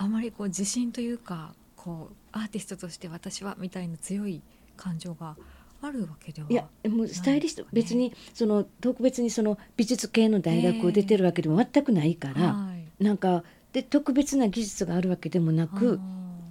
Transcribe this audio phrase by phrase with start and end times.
[0.00, 4.40] あまりこう自信というかこうアーティストとして私はみたいな強い
[4.74, 5.36] 感情が
[5.82, 13.02] あるわけではいやもうスタイリスト、ね別にその特別にその美術系の大学を出てるわけでも全くないから、はい。
[13.02, 13.44] なんか
[13.74, 16.00] で特別な技術があるわけでもなく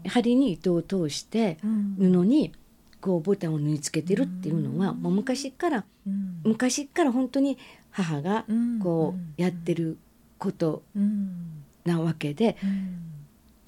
[0.08, 1.96] 針に糸を通してうん。
[1.98, 2.54] 布に
[3.02, 5.02] こうボタンを縫い付けてるっていうのは、うん。
[5.02, 6.42] もう昔からうん。
[6.44, 7.58] 昔から本当に
[7.90, 8.80] 母がうん。
[8.80, 9.98] こうやってる
[10.38, 11.64] ことうん。
[11.86, 13.09] なわけでうん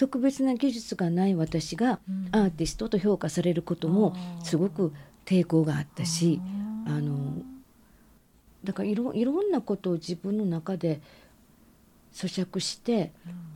[0.02, 2.28] 特別な技術がない私がうん。
[2.32, 4.92] アーティストと評価されることもすごく
[5.26, 6.42] 抵抗があったし
[6.88, 7.36] あの
[8.64, 11.02] だからいろいろんなことを自分の中で
[12.14, 13.12] 咀嚼して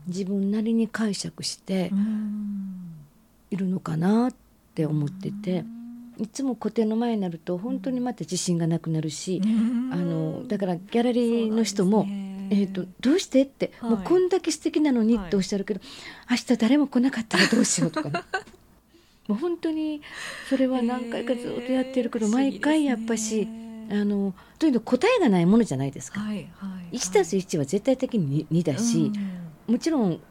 [0.05, 2.91] 自分なりに解釈してうん。
[3.49, 4.33] いるのかなっ
[4.75, 5.65] て思ってて
[6.17, 9.89] いつも個展の前になると本当にまた自信がなくなるしうん。
[9.91, 12.05] あのだからギャラリーの人も
[12.51, 13.89] えー、とどうしてって、はい。
[13.91, 15.81] もうこんだけ素敵なのにっておっしゃるけど、
[16.29, 18.21] 明日誰も来なかったらどうしようとかね。
[19.27, 20.01] もう本当に
[20.49, 23.47] それは何回かずっとやってるけど、毎回やっぱし、
[23.89, 26.19] あのというの答えがないものじゃないですか。
[26.19, 26.97] はいはい。
[26.97, 29.11] 1たす1は絶対的に 2, だし、
[29.67, 30.21] もちろん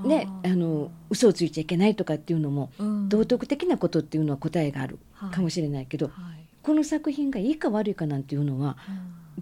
[0.00, 2.70] ねあの嘘をついちゃいけないとかっていうのも
[3.08, 4.98] 道徳的なことっていうのは答えがある
[5.30, 6.48] かもしれないけど、れはい。
[6.62, 8.76] この作品がいいか悪いかなんていうのは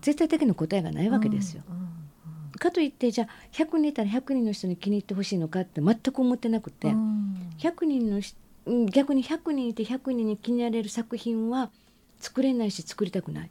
[0.00, 1.62] 絶対的な答えがないわけですよ。
[1.68, 1.75] うんうん
[2.58, 7.52] かといってじゃあ100人いたら100人の人に気に入ってほしいのかって全く思ってなくて、うん。
[7.58, 8.20] 100人の
[8.90, 11.70] 逆に100人いて100人に気に入られる作品は
[12.18, 13.50] 作れないし作りたくない。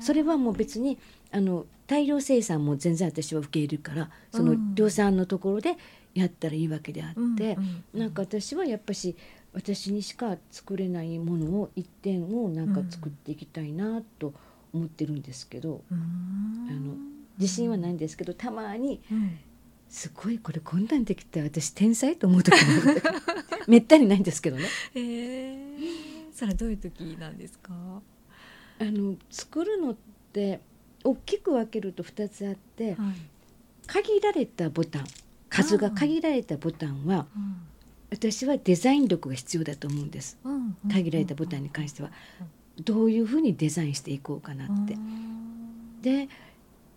[0.00, 0.98] それはもう別に
[1.32, 4.74] あの大量生産も全然私は受け入れるからそのうん。
[4.74, 5.76] 量産のところで
[6.14, 8.00] やったらいいわけであって、うんうん。
[8.00, 9.16] なんか私はやっぱし
[9.52, 14.34] 私にしか作れないものを一点をなんか作っていきたいなと
[14.72, 16.68] 思ってるんですけど、うん。
[16.68, 16.94] あの
[17.38, 19.38] 自信はないんですけどたまにうん。
[19.88, 22.58] すごいこれこんなんできた私天才と思う時も
[22.90, 23.02] ある
[23.66, 24.64] めったにないんですけどね。
[24.94, 25.78] えー。
[26.34, 27.72] それはどういう時なんですか？
[28.80, 29.96] あの作るのっ
[30.32, 30.60] て
[31.04, 33.14] 大きく分けると2つあってはい。
[33.86, 35.04] 限られたボタン
[35.48, 37.56] 数が限られたボタンはうん。
[38.10, 40.38] 私はデザイン力が必要だと思うんです。
[40.44, 42.10] うんうん限られたボタンに関しては。
[42.84, 44.96] どういうふうにデザインしていこうかなって。
[46.02, 46.28] で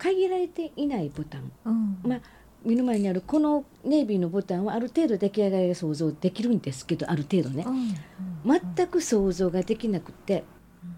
[0.01, 1.51] 限られていないボタン。
[1.63, 1.99] うん。
[2.03, 2.21] まあ
[2.65, 7.63] 目の前にあるこのネイビーのボタンはある程度出来上がりが想像できるんですけどある程度ね。
[7.67, 7.95] うんうん
[8.43, 10.43] 全く想像ができなくて
[10.83, 10.91] うん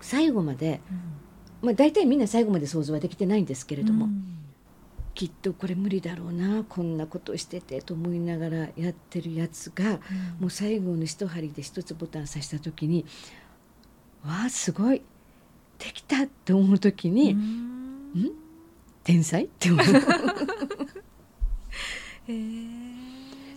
[0.00, 0.82] 最後まで、
[1.62, 1.68] うん。
[1.68, 4.22] まあ、大体みんな最後まで想像はできてないんですけれども、うん。
[5.14, 9.98] きっとこれ無理だろうなこんなことしててと思いながらやってるやつが
[10.38, 13.04] もう最後の一針で一つボタン刺した時に
[14.24, 15.02] わあすごい
[15.78, 17.36] できたって思う時に、う
[18.14, 18.30] んん
[19.04, 19.44] 天才？
[19.44, 19.86] って思う。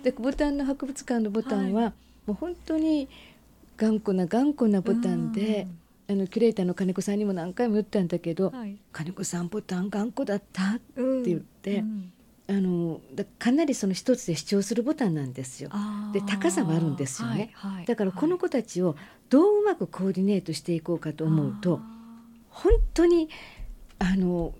[0.04, 1.94] でボタンの博物館のボタンは、
[2.26, 3.10] もう本当に
[3.78, 5.68] 頑固な頑固なボタンで、
[6.10, 12.12] あのキュレーターの金子さんにも何回も言ったんだけどうんはい「金子さんボタン頑固だった」ってうん言ってうん。
[12.48, 15.70] あのだかなりその一つで主張するボタンなんですよ。
[16.12, 17.52] で高さもあるんですよね。
[17.54, 17.86] はいはい。
[17.86, 18.98] だからこの子たちを
[19.30, 21.80] どううまくコーディネートしていこうかと思うと
[22.50, 23.30] 本当に
[24.02, 24.54] あの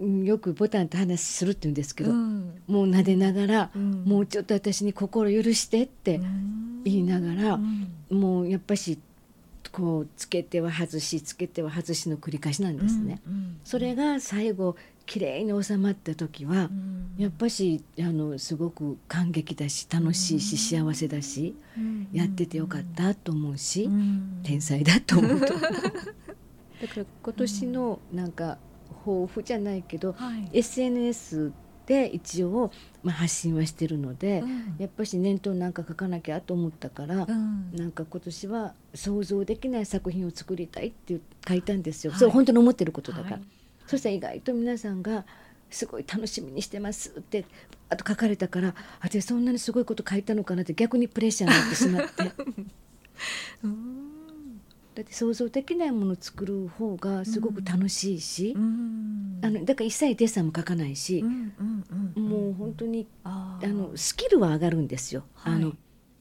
[0.00, 2.62] うんよくボタンと話するって言うんですけど、うん。
[2.66, 4.04] もう撫でながら、うん。
[4.04, 6.20] もうちょっと私に心許してって
[6.84, 7.92] 言いながら、うん。
[8.10, 8.98] もうやっぱし
[9.70, 13.20] こうつけては外しつけては外しの繰り返しなんですね。
[13.26, 14.76] うんそれが最後
[15.06, 17.14] 綺麗に収まった時は、うん。
[17.18, 22.08] やっぱしあのすごく感激だし楽しいし幸せだし、うん。
[22.12, 24.40] やっててよかったと思うし、うん。
[24.42, 25.54] 天才だと思うと
[26.86, 28.58] だから今年のなんか
[29.04, 30.58] 抱負じゃないけど、はい。
[30.58, 31.52] SNS
[31.86, 32.70] で一応、
[33.02, 34.76] まあ、発信はしてるので、うん。
[34.78, 37.74] やっぱし念頭なんか書かなきゃと思ったから、うん。
[37.74, 41.18] なんか今年は想像できない作品を作りたいって
[41.48, 42.18] 書いたんですよ、はい。
[42.18, 43.44] それ本当に思ってることだから、はい。
[43.86, 45.24] そしたら意外と皆さんが
[45.70, 47.46] 「すごい楽しみにしてます」って
[47.88, 52.32] あと書かれたから私そんなにすごいこと書いたのかなって逆にプレッシャーになってしまって。
[53.62, 54.03] う ん
[54.94, 59.40] だって想像できないものを作る方がすごく楽しいし、うん。
[59.42, 62.28] あのだから一切デッサンも書かないしう、んうんうん。
[62.28, 65.24] もう本当にあのスキルは上がるんですよ。
[65.34, 65.54] はい。
[65.54, 65.72] あの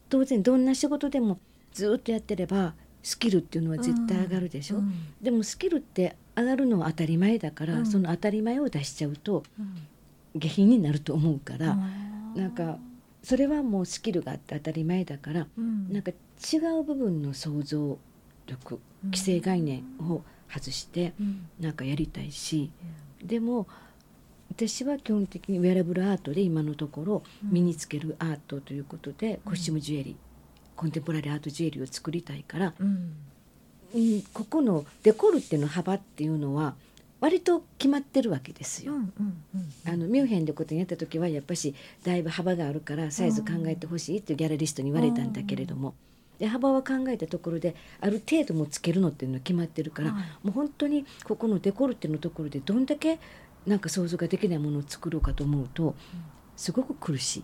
[0.09, 1.39] 当然どんな仕事でも
[1.71, 2.73] ずっとやってれば
[3.03, 4.77] スキルっていうのは絶対上がるでしょ。
[4.77, 4.93] うん。
[5.21, 7.85] でもスキルって上がるのは当たり前だから、うん。
[7.85, 10.39] その当たり前を出しちゃうとうん。
[10.39, 12.39] 下品になると思うから、あー。
[12.39, 12.79] なんか
[13.21, 15.93] それはもうスキルがあって当たり前だから、うん。
[15.93, 17.99] なんか違う部分の想像
[18.47, 18.79] 力
[19.13, 21.47] 既成概念を外してうん。
[21.59, 22.71] なんかやりたいし、
[23.23, 23.67] でも
[24.49, 27.51] 私は基本的にウェアラブルアートで今のところうん。
[27.51, 30.15] 身につけるアートということで、コスチュームジュエリー
[30.75, 33.13] コンテンポラリーアートジュエリーを作りたいから、うん。
[33.95, 36.75] うん、ここのデコルテの幅っていうのは
[37.19, 38.93] 割と決まってるわけですよ。
[38.93, 39.91] うんうんうん。
[39.91, 41.73] あのミュンヘンで個展やった時はやっぱし
[42.03, 45.93] だいぶ幅があるからサイズ考えてほしいっていうギャラリストに言われたんだけれども、
[46.43, 50.23] で幅は考えたところである程度もつけるのっていうのは決まってるから、はい。
[50.43, 53.17] もう本当にここのデコルテのところでどんだけ
[53.65, 55.95] なんか想像ができないものを作ろうかと思うと
[56.57, 57.43] すごく苦しい。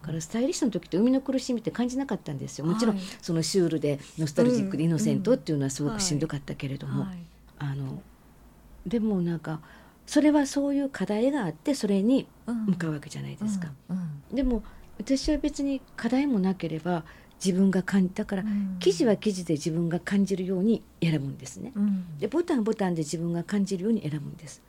[0.00, 2.64] からスタイリストの時って生みの苦しみって感じなかったんですよ。
[2.64, 3.04] もちろんはい。
[3.20, 7.18] そのシュールでノスタルジックでイノセントっていうのはすごくしんどかったけれども、はい。
[7.58, 8.00] あの
[8.86, 9.60] でもなんか
[10.06, 13.68] それはそういう課題があってそれにうん向かうわけじゃないですか。
[13.90, 14.34] うん。
[14.34, 14.62] でも
[14.98, 17.04] 私は別に課題もなければ
[17.44, 18.76] 自分が感じだからうん。
[18.80, 21.72] 記事は記事で自分が感じるように選ぶんですね。
[21.74, 22.18] うん。
[22.18, 24.62] でボタンはボタンで自分が感じるように選ぶんです。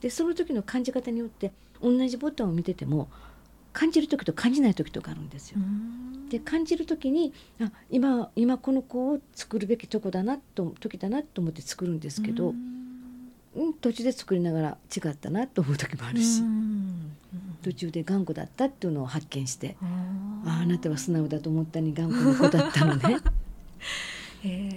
[0.00, 3.08] でその時の感じ方によって同じボタンを見てても
[3.72, 5.58] 感じる時と感じない時とかあるんですよ。
[5.60, 5.62] う。
[5.62, 6.28] ん。
[6.28, 12.78] で感じる時にあ今今この子を作るべきとこだなと時だなと思って作るんですけど、うん。
[13.56, 17.16] うん、途中で作りながら違ったなと思う時もあるし、うん
[17.62, 19.76] 途中で頑固だったっていうのを発見して、
[20.44, 23.18] ああなたは素直だと思ったに頑固な子だったのね。
[24.44, 24.68] へ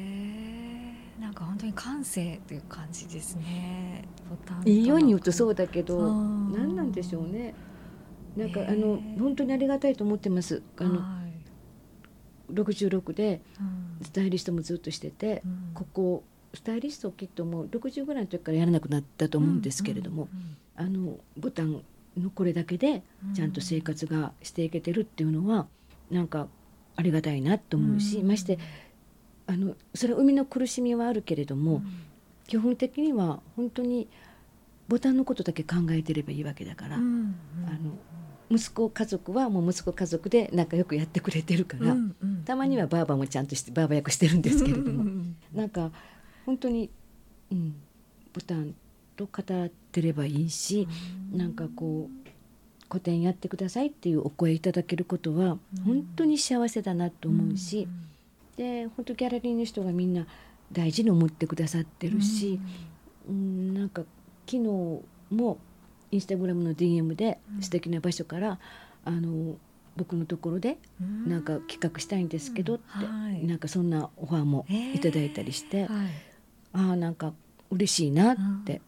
[1.18, 4.06] えなんか本当に感性という感じですね。
[4.30, 7.54] ボタンいいように言うとそううだけど何なんでしょうね。
[8.36, 10.64] なんかあの本当にありがたいと思ってます。
[10.78, 11.22] あのは
[12.50, 12.54] い。
[12.54, 14.06] 66でうん。
[14.06, 15.72] スタイリストもずっとしてて、うん。
[15.74, 16.24] ここ
[16.54, 20.28] スタイリストをきっともう60ぐらいの時からやらなくなったと思うんですけれども、
[20.76, 21.82] あのボタン
[22.18, 23.04] のこれだけで
[23.34, 25.68] ちゃんと生活がしていけてるっていうのは
[26.10, 26.48] なんか
[26.96, 28.28] ありがたいなと思うし、うん。
[28.28, 28.60] まして
[29.48, 31.82] あのそれは生みの苦しみはあるけれども、
[32.48, 34.08] 基本的には本当に
[34.88, 37.04] ボタンのことだけ考えてればいいわけだから、うん。
[37.04, 37.36] うん。
[37.68, 37.98] あの
[38.50, 42.16] 息子家族はもう息子家族で仲良くやってくれてるから、うん。
[42.22, 42.44] うん。
[42.44, 45.08] たまにはバーバもちゃんとしてバーバ役してるんですけれども、うん。
[45.08, 45.36] うん。
[45.54, 45.92] なんか
[46.46, 46.90] 本当に、
[47.52, 47.76] うん、
[48.34, 48.76] ボタン
[49.28, 50.88] と語ってればいいし、
[51.32, 52.32] なんかこう
[52.90, 55.84] 個展やってくださいっていうお声いただけることはうん。
[55.84, 58.08] 本当に幸せだなと思うし、ん。
[58.58, 60.26] で本当ギャラリーの人がみんな
[60.72, 62.60] 大事に思ってくださってるし、
[63.28, 64.04] うん、なんか
[64.46, 64.60] 昨日
[65.30, 65.58] も
[66.12, 67.62] インスタグラムの DM でうん。
[67.62, 68.60] 素敵な場所から、
[69.06, 69.56] あの
[69.98, 71.30] 僕のところでうん。
[71.30, 73.46] なんか企画したいんですけどって、はい。
[73.46, 75.90] なんかそんなオファーもいただいたりして、はい。
[76.74, 77.34] ああなんか
[77.72, 78.82] 嬉しいなって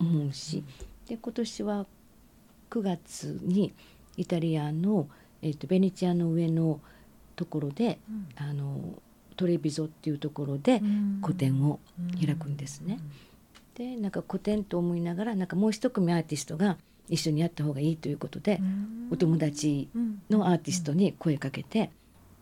[0.00, 0.64] うん思うし、
[1.08, 1.86] で今年は
[2.70, 3.72] 9月に
[4.16, 5.08] イタリアの、
[5.42, 6.80] えー、とベネチアの上の
[7.36, 8.28] ところでうん。
[8.36, 8.98] あの
[9.36, 11.18] トレビゾっていうところでうん。
[11.20, 11.80] 個展を
[12.24, 12.98] 開くんですね。
[13.74, 16.76] でなんか個展と思いながらなんかもう一組アーティストが
[17.08, 19.08] 一緒にやった方がいいということで、うん。
[19.12, 19.88] お友達
[20.30, 21.90] のアーティストに声かけて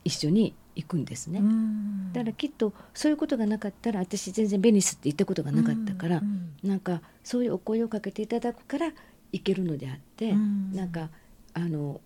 [0.04, 1.40] 一緒に行くんですね。
[1.40, 8.92] うんだからきっとそういうことがなかったら私全然ベニスって行ったことがなかったから、うんなんかそういうお声をかけていただくから
[9.32, 11.10] 行けるのであって、うんなんか
[11.54, 12.00] あの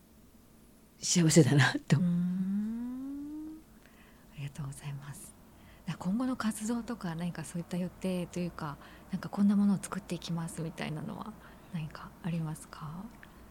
[0.98, 2.00] 幸せだなとあ
[4.38, 5.34] りがとうございます。
[5.98, 8.76] 今後の活動とか何かそういった予定というか、
[9.12, 11.32] なんかこんなものを作っていきますみたいなのは
[11.72, 12.90] 何かありますか？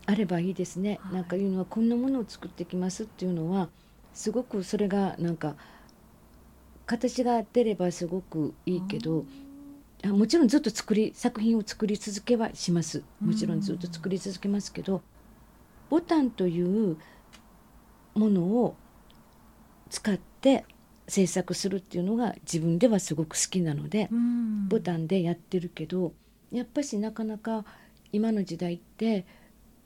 [0.06, 3.70] あればいいですね、はいなんかいうのはこんなものを作ってきますっていうのは
[4.16, 5.56] すごくそれがなんか
[6.88, 9.26] 形が出ればすごくいいけど、
[10.04, 13.04] あもちろんずっと作り作品を作り続けはします。
[13.20, 15.02] もちろんずっと作り続けますけど、
[15.90, 16.98] ボタンという
[18.16, 18.76] ものを
[19.90, 20.66] 使って
[21.08, 24.70] 制作するっていうのが自分ではすごく好きなので、うん。
[24.70, 26.14] ボタンでやってるけど
[26.52, 27.66] やっぱしなかなか
[28.14, 29.26] 今の時代って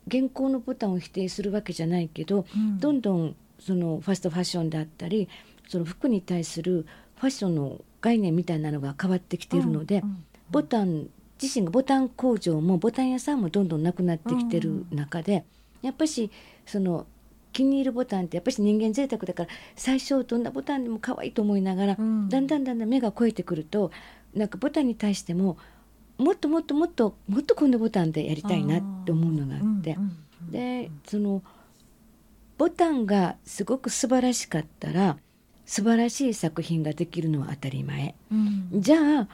[0.07, 2.77] 現行のボタンを否定するわけじゃないけど、うん。
[2.79, 5.27] どんどんそのファストファッションだったり
[5.67, 6.85] その服に対する
[7.17, 10.01] ファッションの概念みたいなのが変わってきているので、
[10.49, 11.09] ボタン
[11.41, 15.43] 自身がボタン工場もボタン屋さんもどんどんなくなってきてる中で、
[15.81, 16.31] やっぱし
[16.65, 17.05] その
[17.51, 22.29] 気に入るボタンってやっぱし人間贅沢だから最初どんなボタンでも可愛いと思いながら、うん。
[22.29, 23.91] だんだんだんだん目が肥えてくると
[24.33, 25.57] なんかボタンに対しても
[26.17, 29.97] もっともっともっともっとこんなボタンでやりたいなって思うのがあって
[30.51, 31.41] でその
[32.59, 35.17] ボタンがすごく素晴らしかったら
[35.65, 38.15] 素晴らしい作品ができるのは当たり前。
[38.29, 38.67] うん。
[38.73, 39.27] じゃあ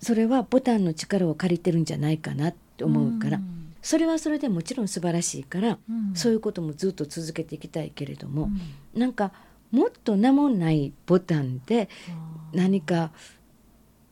[0.00, 3.72] それはボタンの力を借りてるんじゃないかなって思うから、ん。
[3.80, 6.16] それはそれでもちろん素晴らしいから、うん。
[6.16, 8.50] そういうこともずっと続けていきたいけれども、
[8.94, 9.00] うん。
[9.00, 9.30] なんか
[9.70, 11.88] もっと名もないボタンで
[12.52, 13.12] 何か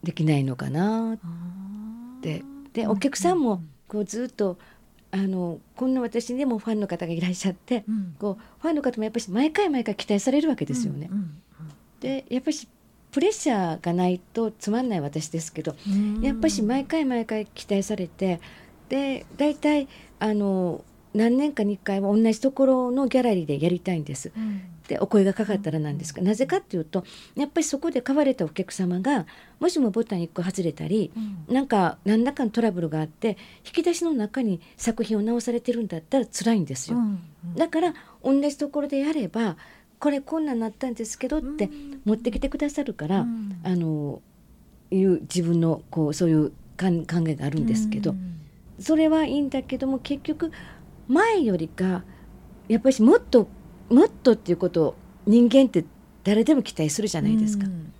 [0.05, 2.39] できないのかなって。
[2.39, 2.45] で
[2.75, 4.57] でお客さんもこうずっと
[5.13, 11.11] あのこんな私にもファンの方がいらっしゃって、うんこうファンの方もやっぱり毎回毎回期待されるわけですよね。
[12.01, 12.57] でやっぱり
[13.11, 18.41] プレッシャーがないとつまんない私ですけどうんやっぱし毎回毎回期待されて
[18.89, 19.89] で大体
[20.21, 24.31] あの何年かに1回は同じところのギャラリーでやりたいんです。
[24.37, 27.05] うんでお声がかかったらなんですがなぜかっていうと
[27.37, 29.25] やっぱりそこで買われたお客様が
[29.61, 31.55] もしもボタン1個外れたりうん。
[31.55, 36.99] なんか何らかのトラブルがあって引き出しの中に作品を直されてるんだったら辛いんですよ。
[36.99, 37.21] うん
[37.57, 39.57] だから同じところでやれば
[39.99, 42.01] これこんなんなったんですけどってうん。
[42.05, 43.61] 持ってきてくださるから、うん。
[43.63, 44.21] あの
[44.91, 46.89] いう自分のこうそういう考
[47.29, 48.41] えがあるんですけど、うん。
[48.81, 50.51] それはいいんだけども結局
[51.07, 52.03] 前よりか
[52.67, 53.49] やっぱりもっと
[53.91, 54.95] もっとっていうことを
[55.27, 55.85] 人間って
[56.25, 57.91] 誰でも期待するじゃないですか、うんうん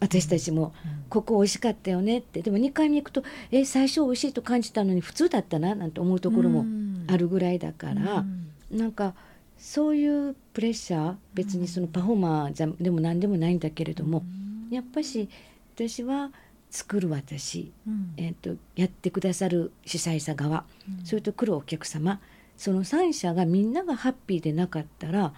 [0.00, 0.98] 私たちもうん。
[1.08, 2.42] ここ美味しかったよねって。
[2.42, 6.64] でも2回目行くとえ最初美味しいと感じたのに普通だったななんて思うところも
[7.08, 8.24] あるぐらいだから、
[8.70, 8.78] うん。
[8.78, 9.14] なんか
[9.58, 14.22] そういうプレッシャー別にそのパフォーマーじゃでも何でもないんだけれども、
[14.70, 15.28] やっぱし
[15.74, 16.30] 私は
[16.70, 18.12] 作る私、うん。
[18.18, 20.64] えー、とやってくださる主催者側、
[21.00, 21.06] うん。
[21.06, 22.20] それと来るお客様
[22.58, 25.32] その3者がみんながハッピーでなかったら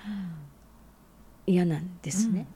[1.47, 2.47] 嫌なんですね。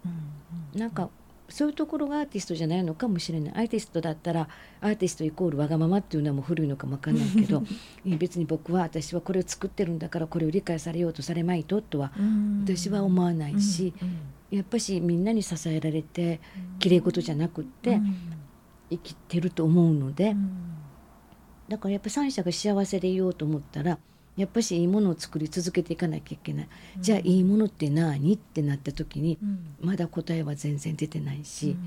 [0.74, 1.10] なんか
[1.50, 3.54] そういうところがアーティストじゃないのかもしれない。
[3.54, 4.48] アーティストだったら
[4.80, 7.62] アーティストイコールわがままっていうのはもう古いのかもわかんないけど
[8.04, 14.18] 別に僕は私はこれを作ってるんだからこれを理解されようとされまいととはうん私は思わないし、うん
[14.50, 16.40] やっぱしみんなに支えられて
[16.78, 18.14] きれい事じゃなくってうん。
[18.90, 20.76] 生きてると思うので、うん。
[21.68, 23.98] だからやっぱ三者が幸せでいようと思ったら
[24.36, 26.68] やっぱしいいものを作り続けていかなきゃいけない、
[27.00, 29.76] じゃあいいものって何ってなった時にうん。
[29.80, 31.78] まだ答えは全然出てないし、うん。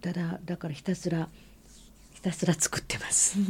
[0.00, 1.28] ただだからひたすら
[2.12, 3.38] ひたすら作ってます。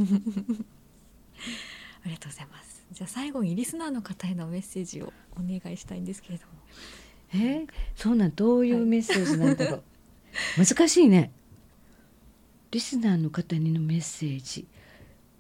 [2.05, 2.85] ありがとうございます。
[2.93, 6.53] じゃあ最後にリスナーの方へのメッセージをお願いしたいんですけれども。
[7.33, 7.37] え？
[7.65, 9.83] ーそんなんどういうメッセージなんだろう、
[10.63, 11.31] 難しいね。
[12.71, 14.67] リスナーの方にのメッセージ。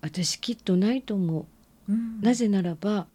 [0.00, 1.46] 私きっとないと思う
[1.88, 2.20] うん。
[2.20, 3.06] なぜならば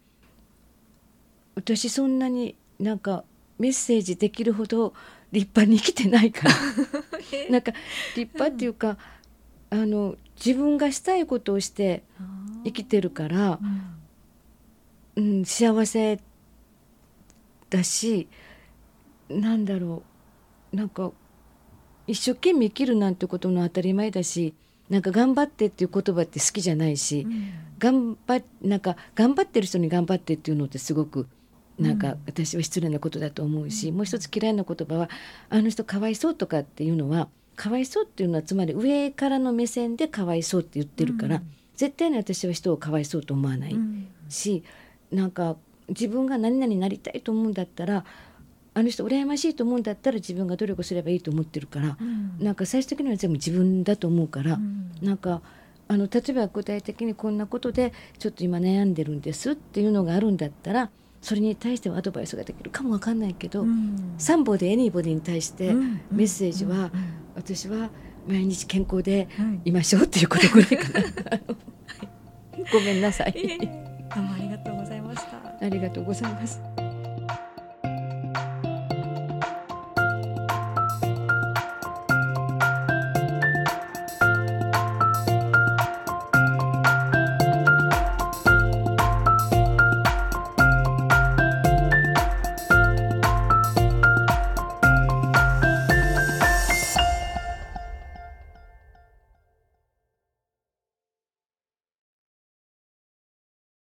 [1.55, 3.23] 私そんなになんか
[3.59, 4.93] メッセージできるほど
[5.31, 6.55] 立派に生きてないから。
[7.49, 7.71] なんか
[8.15, 8.97] 立派っていうか、
[9.69, 12.03] あの自分がしたいことをして
[12.63, 13.59] 生きてるから
[15.17, 15.37] う、ん。
[15.39, 16.19] うん、幸せ
[17.69, 18.27] だし
[19.29, 20.03] なんだろ
[20.73, 20.75] う。
[20.75, 21.11] なんか
[22.07, 24.53] 一生懸命生きるなんてことの当たり前だし
[24.93, 27.25] なんか頑張ってっていう言葉って好きじゃないし、
[27.79, 31.27] 頑張っなんか頑張ってる人に頑張ってっていうのってすごく
[31.79, 32.19] なんかうん。
[32.27, 35.09] 私は失礼なことだと思うし、もう一つ嫌いな言葉は
[35.49, 41.51] あの人かわいそうとかっていうのはかわいそうっていうのはつまり上からの目線でかわいそうって言ってるから、うん。
[41.75, 44.07] 絶対に私は人をかわいそうと思わないうん。
[44.29, 44.63] し、
[45.11, 45.55] なんか
[45.89, 48.05] 自分が何々になりたいと思うんだったら
[48.75, 54.53] あの人羨ましいと思うんだったら自分が努力すればいいと思ってるから、うんなんか最終的には全部自分だと思うから。
[54.53, 54.91] うん。
[55.01, 55.41] なんか
[55.87, 60.89] あの例えば具体的にこんなことでちょっと今悩んでるんですっていうのがあるんだったら
[61.21, 64.15] それに対してはアドバイスができるかもわかんないけど、うん。
[64.17, 66.01] サンボでエニーボディに対してうん。
[66.11, 66.91] メッセージは
[67.35, 67.89] 私は
[68.27, 71.39] 毎日健康ではいいましょうっていうことぐらいかな。
[72.71, 73.33] ごめんなさい。
[73.33, 75.65] どうもありがとうございました。
[75.65, 76.82] ありがとうございます